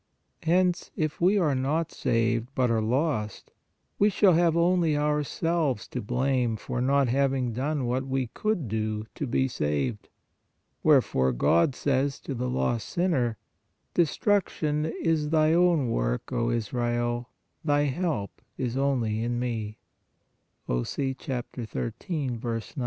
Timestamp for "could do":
8.33-9.05